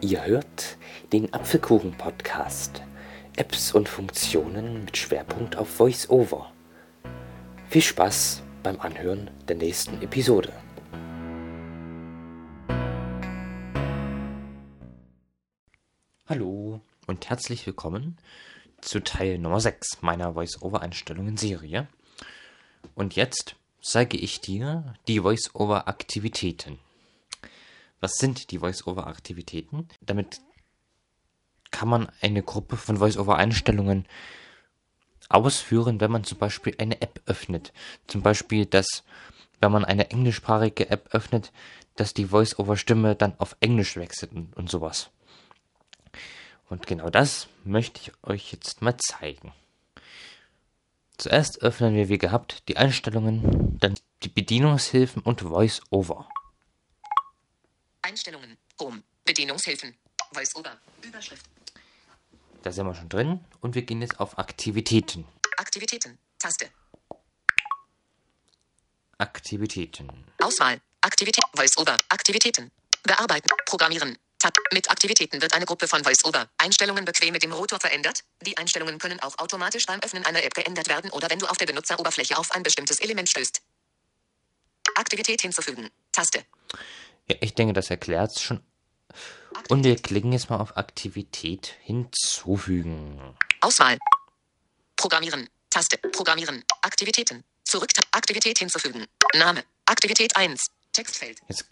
Ihr 0.00 0.24
hört 0.24 0.76
den 1.12 1.34
Apfelkuchen-Podcast. 1.34 2.82
Apps 3.36 3.74
und 3.74 3.88
Funktionen 3.88 4.84
mit 4.84 4.96
Schwerpunkt 4.96 5.56
auf 5.56 5.80
VoiceOver. 5.80 6.52
Viel 7.68 7.82
Spaß 7.82 8.44
beim 8.62 8.78
Anhören 8.78 9.28
der 9.48 9.56
nächsten 9.56 10.00
Episode. 10.00 10.52
Hallo 16.28 16.80
und 17.08 17.28
herzlich 17.28 17.66
willkommen 17.66 18.18
zu 18.80 19.00
Teil 19.02 19.38
Nummer 19.38 19.58
6 19.58 20.02
meiner 20.02 20.36
VoiceOver-Einstellungen-Serie. 20.36 21.88
Und 22.94 23.16
jetzt 23.16 23.56
zeige 23.82 24.16
ich 24.16 24.40
dir 24.40 24.94
die 25.08 25.24
VoiceOver-Aktivitäten. 25.24 26.78
Was 28.00 28.14
sind 28.14 28.50
die 28.50 28.58
Voice-Over-Aktivitäten? 28.58 29.88
Damit 30.00 30.40
kann 31.70 31.88
man 31.88 32.10
eine 32.20 32.42
Gruppe 32.42 32.76
von 32.76 32.98
Voice-Over-Einstellungen 32.98 34.06
ausführen, 35.28 36.00
wenn 36.00 36.10
man 36.10 36.24
zum 36.24 36.38
Beispiel 36.38 36.74
eine 36.78 37.00
App 37.00 37.20
öffnet. 37.26 37.72
Zum 38.06 38.22
Beispiel, 38.22 38.66
dass, 38.66 39.04
wenn 39.60 39.72
man 39.72 39.84
eine 39.84 40.10
englischsprachige 40.10 40.90
App 40.90 41.08
öffnet, 41.12 41.52
dass 41.96 42.14
die 42.14 42.26
Voice-Over-Stimme 42.26 43.16
dann 43.16 43.34
auf 43.38 43.56
Englisch 43.60 43.96
wechselt 43.96 44.32
und, 44.32 44.56
und 44.56 44.70
sowas. 44.70 45.10
Und 46.68 46.86
genau 46.86 47.10
das 47.10 47.48
möchte 47.64 48.00
ich 48.00 48.12
euch 48.22 48.52
jetzt 48.52 48.82
mal 48.82 48.96
zeigen. 48.96 49.52
Zuerst 51.16 51.62
öffnen 51.62 51.94
wir 51.94 52.08
wie 52.08 52.18
gehabt 52.18 52.68
die 52.68 52.76
Einstellungen, 52.76 53.76
dann 53.80 53.94
die 54.22 54.28
Bedienungshilfen 54.28 55.22
und 55.22 55.40
Voice-Over. 55.40 56.28
Einstellungen. 58.08 58.56
Home. 58.80 59.02
Bedienungshilfen. 59.26 59.94
Voice-Over. 60.32 60.78
Überschrift. 61.02 61.44
Da 62.62 62.72
sind 62.72 62.86
wir 62.86 62.94
schon 62.94 63.10
drin 63.10 63.44
und 63.60 63.74
wir 63.74 63.82
gehen 63.82 64.00
jetzt 64.00 64.18
auf 64.18 64.38
Aktivitäten. 64.38 65.26
Aktivitäten. 65.58 66.18
Taste. 66.38 66.70
Aktivitäten. 69.18 70.08
Auswahl. 70.42 70.80
Aktivität. 71.02 71.44
Voice-Over. 71.54 71.98
Aktivitäten. 72.08 72.70
Bearbeiten. 73.02 73.48
Programmieren. 73.66 74.16
Tab. 74.38 74.54
Mit 74.72 74.90
Aktivitäten 74.90 75.42
wird 75.42 75.52
eine 75.52 75.66
Gruppe 75.66 75.86
von 75.86 76.02
Voice-Over. 76.02 76.48
Einstellungen 76.56 77.04
bequem 77.04 77.32
mit 77.32 77.42
dem 77.42 77.52
Rotor 77.52 77.78
verändert. 77.78 78.24
Die 78.40 78.56
Einstellungen 78.56 78.98
können 78.98 79.20
auch 79.20 79.36
automatisch 79.38 79.84
beim 79.84 80.00
Öffnen 80.00 80.24
einer 80.24 80.42
App 80.42 80.54
geändert 80.54 80.88
werden 80.88 81.10
oder 81.10 81.28
wenn 81.28 81.40
du 81.40 81.46
auf 81.46 81.58
der 81.58 81.66
Benutzeroberfläche 81.66 82.38
auf 82.38 82.52
ein 82.52 82.62
bestimmtes 82.62 83.00
Element 83.00 83.28
stößt. 83.28 83.60
Aktivität 84.94 85.42
hinzufügen. 85.42 85.90
Taste. 86.12 86.44
Ja, 87.30 87.36
ich 87.40 87.54
denke, 87.54 87.74
das 87.74 87.90
erklärt 87.90 88.32
es 88.32 88.42
schon. 88.42 88.60
Und 89.68 89.84
wir 89.84 89.96
klicken 89.96 90.32
jetzt 90.32 90.50
mal 90.50 90.58
auf 90.58 90.76
Aktivität 90.76 91.74
hinzufügen. 91.82 93.36
Auswahl. 93.60 93.98
Programmieren. 94.96 95.48
Taste. 95.70 95.98
Programmieren. 95.98 96.64
Aktivitäten. 96.82 97.44
Zurück. 97.64 97.90
Aktivität 98.12 98.58
hinzufügen. 98.58 99.06
Name. 99.34 99.62
Aktivität 99.84 100.36
1. 100.36 100.66
Textfeld. 100.92 101.38
Jetzt, 101.48 101.66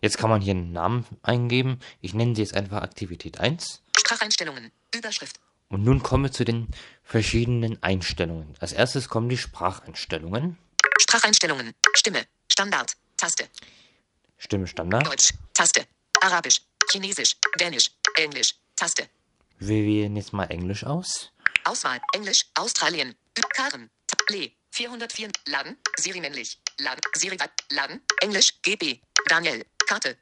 jetzt 0.00 0.18
kann 0.18 0.30
man 0.30 0.40
hier 0.40 0.52
einen 0.52 0.72
Namen 0.72 1.06
eingeben. 1.22 1.80
Ich 2.00 2.14
nenne 2.14 2.36
sie 2.36 2.42
jetzt 2.42 2.54
einfach 2.54 2.82
Aktivität 2.82 3.40
1. 3.40 3.82
Spracheinstellungen. 3.98 4.70
Überschrift. 4.94 5.40
Und 5.68 5.82
nun 5.82 6.02
kommen 6.02 6.24
wir 6.24 6.32
zu 6.32 6.44
den 6.44 6.68
verschiedenen 7.02 7.82
Einstellungen. 7.82 8.54
Als 8.60 8.72
erstes 8.72 9.08
kommen 9.08 9.28
die 9.28 9.38
Spracheinstellungen. 9.38 10.56
Spracheinstellungen. 11.00 11.74
Stimme. 11.96 12.26
Standard. 12.50 12.92
Taste. 13.16 13.48
Stimme 14.38 14.66
Standard. 14.66 15.06
Deutsch. 15.06 15.32
Taste. 15.54 15.86
Arabisch. 16.20 16.60
Chinesisch. 16.90 17.36
Dänisch. 17.58 17.90
Englisch. 18.16 18.54
Taste. 18.76 19.08
Wir 19.58 19.82
wählen 19.84 20.16
jetzt 20.16 20.32
mal 20.32 20.44
Englisch 20.44 20.84
aus. 20.84 21.32
Auswahl. 21.64 22.00
Englisch. 22.12 22.46
Australien. 22.54 23.16
Karen. 23.54 23.90
Le. 24.28 24.50
404. 24.70 25.30
Laden. 25.46 25.76
Siri 25.96 26.20
männlich. 26.20 26.60
Laden. 26.78 27.00
Siri. 27.14 27.38
Laden. 27.70 28.02
Englisch. 28.20 28.60
GB. 28.62 29.00
Daniel. 29.28 29.64
Karte. 29.86 30.16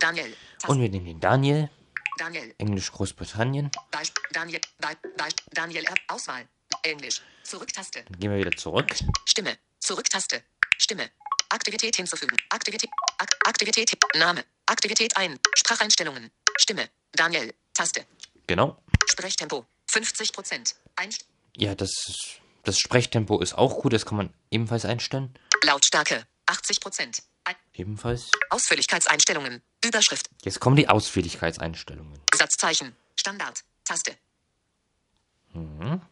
Daniel. 0.00 0.36
Taste. 0.58 0.72
Und 0.72 0.80
wir 0.80 0.90
nehmen 0.90 1.06
den 1.06 1.20
Daniel. 1.20 1.70
Daniel. 2.18 2.54
Englisch 2.58 2.92
Großbritannien. 2.92 3.70
Beisp 3.90 4.16
Daniel. 4.32 4.60
Beisp 5.16 5.38
Daniel. 5.52 5.84
Auswahl. 6.08 6.46
Englisch. 6.82 7.22
Zurücktaste. 7.42 8.04
Dann 8.04 8.20
gehen 8.20 8.30
wir 8.30 8.38
wieder 8.38 8.56
zurück. 8.56 8.94
Stimme. 9.24 9.56
Zurücktaste. 9.80 10.42
Stimme. 10.78 11.10
Aktivität 11.48 11.96
hinzufügen. 11.96 12.36
Aktivität. 12.50 12.90
Ak 13.18 13.30
Aktivität. 13.44 13.92
Name. 14.14 14.44
Aktivität 14.66 15.16
ein. 15.16 15.38
Spracheinstellungen. 15.54 16.30
Stimme. 16.56 16.88
Daniel. 17.12 17.54
Taste. 17.72 18.06
Genau. 18.46 18.82
Sprechtempo. 19.06 19.66
50 19.90 20.32
Prozent. 20.32 20.74
Einst 20.96 21.24
Ja, 21.56 21.74
das, 21.74 21.90
das 22.64 22.78
Sprechtempo 22.78 23.40
ist 23.40 23.54
auch 23.54 23.80
gut. 23.80 23.92
Das 23.92 24.06
kann 24.06 24.16
man 24.16 24.34
ebenfalls 24.50 24.84
einstellen. 24.84 25.34
Lautstärke. 25.62 26.26
80 26.46 26.80
Prozent. 26.80 27.22
Ebenfalls. 27.74 28.30
Ausführlichkeitseinstellungen. 28.50 29.60
Überschrift. 29.84 30.30
Jetzt 30.44 30.60
kommen 30.60 30.76
die 30.76 30.88
Ausführlichkeitseinstellungen. 30.88 32.20
Satzzeichen. 32.34 32.94
Standard. 33.16 33.64
Taste. 33.84 34.16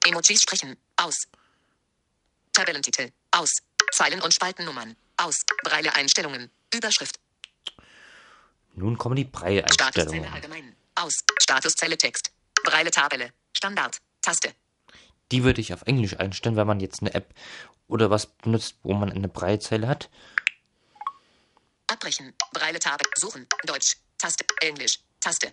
Emojis 0.04 0.42
sprechen. 0.42 0.76
Aus. 0.96 1.14
Tabellentitel. 2.52 3.10
Aus. 3.30 3.50
Zeilen- 3.92 4.20
und 4.22 4.34
Spaltennummern. 4.34 4.96
Aus. 5.16 5.36
Breile-Einstellungen. 5.64 6.50
Überschrift. 6.74 7.18
Nun 8.74 8.96
kommen 8.96 9.16
die 9.16 9.22
Statuszelle 9.24 9.62
Breie-Einstellungen. 9.62 10.32
allgemein. 10.32 10.76
Aus. 10.94 11.12
Statuszelle 11.40 11.98
Text. 11.98 12.32
Breile-Tabelle. 12.64 13.32
Standard. 13.56 13.98
Taste. 14.22 14.54
Die 15.30 15.44
würde 15.44 15.60
ich 15.60 15.72
auf 15.74 15.82
Englisch 15.82 16.18
einstellen, 16.18 16.56
wenn 16.56 16.66
man 16.66 16.80
jetzt 16.80 17.00
eine 17.00 17.14
App 17.14 17.34
oder 17.88 18.10
was 18.10 18.26
benutzt, 18.26 18.76
wo 18.82 18.94
man 18.94 19.10
eine 19.12 19.28
Breitzeile 19.28 19.88
hat. 19.88 20.10
Abbrechen. 21.86 22.34
Breile-Tabelle. 22.52 23.10
Suchen. 23.16 23.46
Deutsch. 23.64 23.96
Taste. 24.18 24.44
Englisch. 24.60 24.98
Taste. 25.20 25.52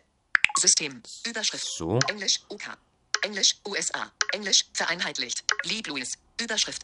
System. 0.58 1.02
Überschrift. 1.26 1.66
So. 1.66 2.00
Englisch. 2.08 2.40
UK. 2.50 2.78
Englisch. 3.24 3.56
USA. 3.68 4.12
Englisch. 4.34 4.66
Vereinheitlicht. 4.74 5.44
Lieb 5.64 5.88
Louis. 5.88 6.18
Überschrift. 6.42 6.84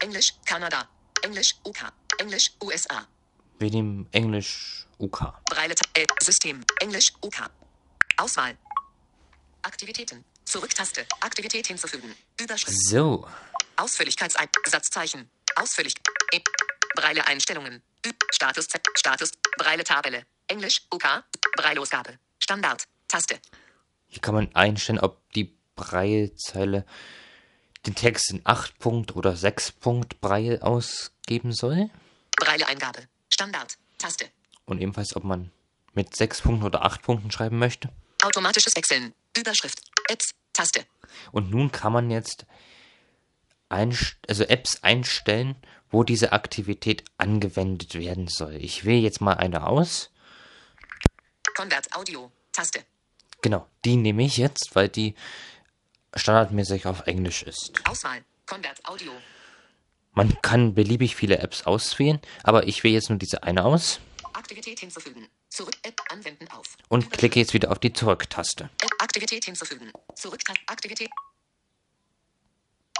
Englisch. 0.00 0.34
Kanada. 0.44 0.88
Englisch. 1.24 1.54
UK. 1.64 1.90
Englisch. 2.18 2.50
USA. 2.62 3.08
Wir 3.58 3.70
nehmen 3.70 4.06
Englisch 4.12 4.86
UK. 4.98 5.32
Breile 5.46 5.74
äh, 5.94 6.04
System. 6.22 6.62
Englisch. 6.80 7.12
UK. 7.22 7.50
Auswahl. 8.18 8.58
Aktivitäten. 9.62 10.22
Zurücktaste. 10.44 11.06
Aktivität 11.20 11.66
hinzufügen. 11.66 12.14
Überschrift. 12.38 12.76
So. 12.90 13.26
Ausführlichkeitsein. 13.76 14.48
Satzzeichen. 14.66 15.30
Ausführlich. 15.56 15.94
E 16.32 16.40
Breile 16.94 17.26
Einstellungen. 17.26 17.82
Ü 18.06 18.10
Status 18.30 18.68
Z. 18.68 18.82
Status. 18.94 19.30
Breile 19.56 19.82
Tabelle. 19.82 20.26
Englisch. 20.48 20.82
UK. 20.92 21.24
Breilausgabe. 21.56 22.18
Standard. 22.38 22.84
Taste. 23.08 23.40
Hier 24.08 24.20
kann 24.20 24.34
man 24.34 24.54
einstellen, 24.54 24.98
ob 24.98 25.22
die 25.32 25.56
Breilzeile 25.74 26.84
den 27.86 27.94
Text 27.94 28.30
in 28.30 28.40
8 28.44 28.78
Punkt 28.78 29.16
oder 29.16 29.36
6 29.36 29.72
Punkt 29.72 30.20
Breil 30.20 30.60
ausgeben 30.60 31.52
soll. 31.52 31.90
Breile 32.36 32.66
Eingabe. 32.66 33.06
Standard. 33.32 33.76
Taste. 33.98 34.26
Und 34.64 34.80
ebenfalls, 34.80 35.14
ob 35.16 35.24
man 35.24 35.50
mit 35.92 36.16
6 36.16 36.42
Punkten 36.42 36.64
oder 36.64 36.84
8 36.84 37.02
Punkten 37.02 37.30
schreiben 37.30 37.58
möchte. 37.58 37.90
Automatisches 38.22 38.74
Wechseln. 38.74 39.12
Überschrift. 39.36 39.80
Apps. 40.08 40.30
Taste. 40.52 40.86
Und 41.32 41.50
nun 41.50 41.70
kann 41.72 41.92
man 41.92 42.10
jetzt 42.10 42.46
also 43.68 44.44
Apps 44.44 44.82
einstellen, 44.82 45.56
wo 45.90 46.04
diese 46.04 46.32
Aktivität 46.32 47.04
angewendet 47.18 47.94
werden 47.94 48.28
soll. 48.28 48.54
Ich 48.54 48.84
wähle 48.84 49.00
jetzt 49.00 49.20
mal 49.20 49.34
eine 49.34 49.66
aus. 49.66 50.10
Convert 51.56 51.92
Audio. 51.94 52.30
Taste. 52.52 52.84
Genau, 53.42 53.66
die 53.84 53.96
nehme 53.96 54.24
ich 54.24 54.36
jetzt, 54.36 54.74
weil 54.74 54.88
die 54.88 55.14
standardmäßig 56.16 56.86
auf 56.86 57.06
Englisch 57.06 57.42
ist. 57.42 57.72
Auswahl. 57.88 58.24
Convert 58.46 58.84
Audio. 58.86 59.12
Man 60.12 60.40
kann 60.42 60.74
beliebig 60.74 61.16
viele 61.16 61.38
Apps 61.38 61.62
auswählen, 61.62 62.20
aber 62.42 62.68
ich 62.68 62.84
wähle 62.84 62.94
jetzt 62.94 63.08
nur 63.08 63.18
diese 63.18 63.42
eine 63.42 63.64
aus 63.64 64.00
Aktivität 64.32 64.80
hinzufügen. 64.80 65.28
Zurück 65.48 65.74
App 65.82 66.00
anwenden 66.10 66.48
auf. 66.50 66.66
und 66.88 67.10
klicke 67.12 67.38
jetzt 67.38 67.54
wieder 67.54 67.70
auf 67.70 67.78
die 67.78 67.92
Zurück-Taste. 67.92 68.68
Aktivität 68.98 69.44
hinzufügen. 69.44 69.92
Zurück 70.16 70.40
Aktivität. 70.66 71.10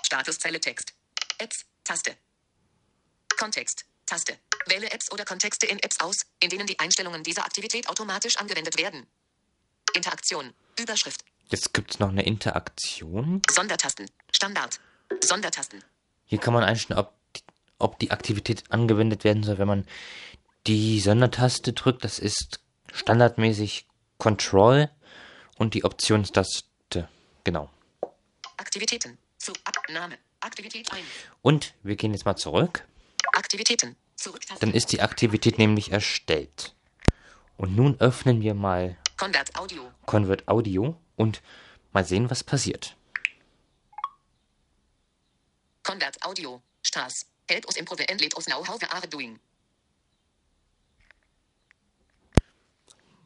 Statuszelle 0.05 0.61
Text. 0.61 0.95
Apps 1.39 1.65
Taste. 1.83 2.17
Kontext 3.37 3.85
Taste. 4.07 4.39
Wähle 4.67 4.91
Apps 4.91 5.11
oder 5.13 5.25
Kontexte 5.25 5.67
in 5.67 5.79
Apps 5.81 6.01
aus, 6.01 6.23
in 6.41 6.51
denen 6.51 6.67
die 6.67 6.79
Einstellungen 6.79 7.23
dieser 7.23 7.45
Aktivität 7.45 7.89
automatisch 7.89 8.37
angewendet 8.37 8.79
werden. 8.79 9.07
Interaktion. 9.95 10.55
Überschrift. 10.79 11.25
Jetzt 11.49 11.75
gibt 11.75 11.93
es 11.93 12.01
noch 12.01 12.09
eine 12.09 12.25
Interaktion. 12.25 13.43
Sondertasten. 13.51 14.07
Standard. 14.33 14.81
Sondertasten. 15.23 15.83
Hier 16.25 16.39
kann 16.39 16.55
man 16.55 16.65
einstellen, 16.65 16.99
ob 16.99 17.13
die, 17.35 17.43
ob 17.79 17.99
die 17.99 18.11
Aktivität 18.11 18.65
angewendet 18.71 19.25
werden 19.25 19.43
soll, 19.43 19.59
wenn 19.59 19.69
man 19.69 19.87
die 20.67 21.01
Sondertaste 21.01 21.73
drückt. 21.73 22.05
Das 22.05 22.19
ist 22.19 22.61
standardmäßig 22.93 23.87
Control 24.19 24.91
und 25.57 25.75
die 25.75 25.85
Optionstaste. 25.85 27.09
Genau. 27.45 27.71
Aktivitäten. 28.57 29.19
Zu 29.39 29.53
Abnahme. 29.65 30.17
Aktivität 30.41 30.91
1. 30.91 31.03
Und 31.43 31.75
wir 31.83 31.97
gehen 31.97 32.13
jetzt 32.13 32.25
mal 32.25 32.37
zurück. 32.37 32.87
Aktivitäten. 33.35 33.97
Zurücktaste. 34.17 34.65
Dann 34.65 34.75
ist 34.75 34.93
die 34.93 35.03
Aktivität 35.03 35.59
nämlich 35.59 35.93
erstellt. 35.93 36.75
Und 37.57 37.77
nun 37.77 38.01
öffnen 38.01 38.41
wir 38.41 38.55
mal 38.55 38.97
Convert 39.17 39.57
Audio. 39.57 39.91
Convert 40.07 40.49
Audio 40.49 40.97
und 41.17 41.43
mal 41.93 42.05
sehen, 42.05 42.31
was 42.31 42.45
passiert. 42.45 42.97
Convert 45.83 46.23
Audio. 46.25 46.63
Stars. 46.83 47.27
Help 47.49 47.67
us 47.67 47.77
improve 47.77 48.05
and 48.09 48.21
let 48.21 48.37
us 48.37 48.47
know 48.47 48.63
how 48.63 48.81
we 48.81 48.91
are 48.91 49.07
doing. 49.07 49.39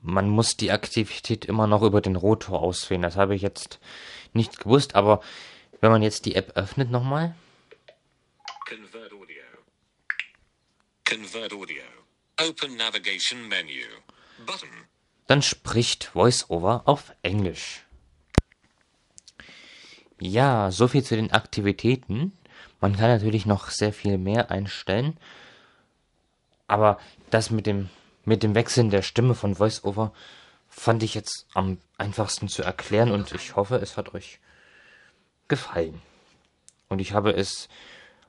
Man 0.03 0.29
muss 0.29 0.57
die 0.57 0.71
Aktivität 0.71 1.45
immer 1.45 1.67
noch 1.67 1.83
über 1.83 2.01
den 2.01 2.17
Rotor 2.17 2.61
auswählen. 2.61 3.03
Das 3.03 3.17
habe 3.17 3.35
ich 3.35 3.43
jetzt 3.43 3.79
nicht 4.33 4.59
gewusst, 4.59 4.95
aber 4.95 5.21
wenn 5.81 5.91
man 5.91 6.03
jetzt 6.03 6.25
die 6.25 6.35
App 6.35 6.57
öffnet 6.57 6.91
nochmal, 6.91 7.35
Convert 8.69 9.13
audio. 9.13 9.43
Convert 11.09 11.53
audio. 11.53 11.83
Open 12.39 12.77
navigation 12.77 13.49
menu. 13.49 13.83
Button. 14.45 14.69
Dann 15.29 15.43
spricht 15.43 16.15
VoiceOver 16.15 16.83
auf 16.87 17.13
Englisch. 17.23 17.85
Ja, 20.19 20.73
so 20.73 20.89
viel 20.89 21.05
zu 21.05 21.15
den 21.15 21.31
Aktivitäten. 21.31 22.33
Man 22.81 22.97
kann 22.97 23.11
natürlich 23.11 23.47
noch 23.47 23.69
sehr 23.69 23.93
viel 23.93 24.19
mehr 24.19 24.51
einstellen. 24.51 25.19
Aber 26.67 26.99
das 27.31 27.51
mit 27.51 27.67
dem, 27.67 27.91
mit 28.25 28.43
dem 28.43 28.55
Wechseln 28.55 28.91
der 28.91 29.03
Stimme 29.03 29.35
von 29.35 29.59
VoiceOver 29.59 30.13
fand 30.69 31.03
ich 31.03 31.15
jetzt 31.15 31.47
am 31.55 31.79
einfachsten 31.99 32.49
zu 32.49 32.63
erklären 32.63 33.11
und 33.11 33.33
ich 33.33 33.55
hoffe, 33.55 33.77
es 33.77 33.97
hat 33.97 34.15
euch 34.15 34.41
gefallen. 35.47 36.01
Und 36.89 37.01
ich 37.01 37.13
habe 37.13 37.33
es 37.33 37.69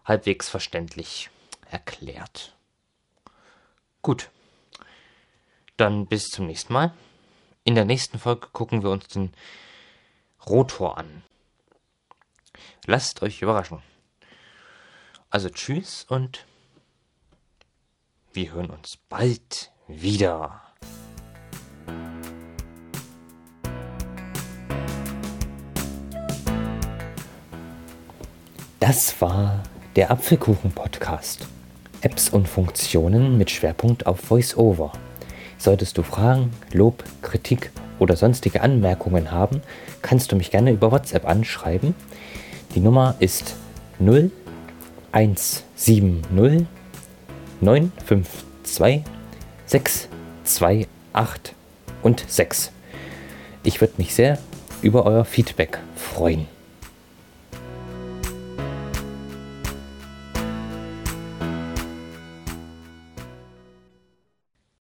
halbwegs 0.04 0.50
verständlich 0.50 1.30
erklärt. 1.72 2.54
Gut. 4.02 4.30
Dann 5.80 6.08
bis 6.08 6.28
zum 6.28 6.48
nächsten 6.48 6.74
Mal. 6.74 6.92
In 7.64 7.74
der 7.74 7.86
nächsten 7.86 8.20
Folge 8.20 8.50
gucken 8.52 8.84
wir 8.84 8.90
uns 8.90 9.08
den 9.08 9.32
Rotor 10.46 10.98
an. 10.98 11.24
Lasst 12.86 13.22
euch 13.22 13.42
überraschen. 13.42 13.82
Also 15.30 15.48
tschüss 15.48 16.04
und 16.10 16.46
wir 18.34 18.52
hören 18.52 18.70
uns 18.70 18.98
bald 19.08 19.72
wieder. 19.88 20.62
Das 28.82 29.22
war 29.22 29.64
der 29.96 30.12
Apfelkuchen-Podcast. 30.12 31.48
Apps 32.02 32.28
und 32.28 32.50
Funktionen 32.50 33.38
mit 33.38 33.50
Schwerpunkt 33.50 34.08
auf 34.08 34.30
VoiceOver. 34.30 34.92
Solltest 35.60 35.98
du 35.98 36.04
Fragen, 36.04 36.54
Lob, 36.72 37.04
Kritik 37.22 37.72
oder 38.00 38.16
sonstige 38.16 38.62
Anmerkungen 38.62 39.32
haben, 39.32 39.62
kannst 40.02 40.32
du 40.32 40.38
mich 40.38 40.52
gerne 40.52 40.72
über 40.72 40.94
WhatsApp 40.94 41.28
anschreiben. 41.28 41.96
Die 42.76 42.80
Nummer 42.80 43.16
ist 43.20 43.56
0170 44.00 45.64
952 47.60 49.04
628 49.66 51.56
und 52.04 52.24
6. 52.26 52.72
Ich 53.64 53.82
würde 53.82 53.96
mich 53.98 54.16
sehr 54.16 54.38
über 54.82 55.06
euer 55.06 55.26
Feedback 55.26 55.80
freuen. 55.98 56.48